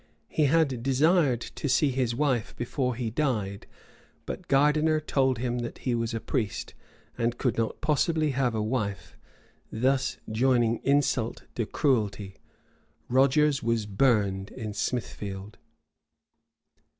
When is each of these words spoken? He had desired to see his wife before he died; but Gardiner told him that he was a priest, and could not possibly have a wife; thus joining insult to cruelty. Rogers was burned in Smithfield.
He 0.29 0.45
had 0.45 0.81
desired 0.81 1.41
to 1.41 1.69
see 1.69 1.89
his 1.91 2.15
wife 2.15 2.55
before 2.55 2.95
he 2.95 3.11
died; 3.11 3.67
but 4.25 4.47
Gardiner 4.47 4.99
told 4.99 5.37
him 5.37 5.59
that 5.59 5.77
he 5.77 5.93
was 5.93 6.15
a 6.15 6.19
priest, 6.19 6.73
and 7.19 7.37
could 7.37 7.55
not 7.55 7.81
possibly 7.81 8.31
have 8.31 8.55
a 8.55 8.63
wife; 8.63 9.15
thus 9.71 10.17
joining 10.31 10.79
insult 10.83 11.43
to 11.53 11.67
cruelty. 11.67 12.37
Rogers 13.09 13.61
was 13.61 13.85
burned 13.85 14.49
in 14.49 14.73
Smithfield. 14.73 15.59